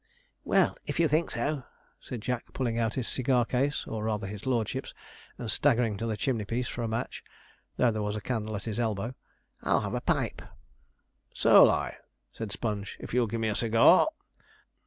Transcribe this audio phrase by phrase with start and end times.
[0.43, 1.63] 'Well, if you think so,'
[1.99, 4.95] said Jack, pulling out his cigar case, or rather his lordship's,
[5.37, 7.23] and staggering to the chimney piece for a match,
[7.77, 9.13] though there was a candle at his elbow,
[9.61, 10.41] 'I'll have a pipe.'
[11.35, 11.97] 'So'll I,'
[12.31, 14.07] said Sponge, 'if you'll give me a cigar.'